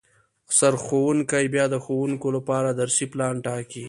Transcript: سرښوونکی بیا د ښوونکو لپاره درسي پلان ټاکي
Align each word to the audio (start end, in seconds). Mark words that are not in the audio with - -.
سرښوونکی 0.57 1.45
بیا 1.53 1.65
د 1.73 1.75
ښوونکو 1.83 2.27
لپاره 2.37 2.69
درسي 2.79 3.05
پلان 3.11 3.35
ټاکي 3.45 3.79